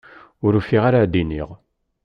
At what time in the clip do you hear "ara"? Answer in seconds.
0.89-1.11